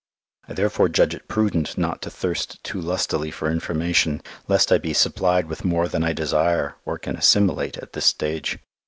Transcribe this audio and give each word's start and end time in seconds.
I 0.47 0.53
therefore 0.53 0.89
judge 0.89 1.13
it 1.13 1.27
prudent 1.27 1.77
not 1.77 2.01
to 2.01 2.09
thirst 2.09 2.63
too 2.63 2.81
lustily 2.81 3.29
for 3.29 3.51
information, 3.51 4.23
lest 4.47 4.71
I 4.71 4.79
be 4.79 4.93
supplied 4.93 5.45
with 5.45 5.63
more 5.63 5.87
than 5.87 6.03
I 6.03 6.11
desire 6.11 6.75
or 6.85 6.97
can 6.97 7.15
assimilate 7.15 7.77
at 7.77 7.93
this 7.93 8.07
stage. 8.07 8.57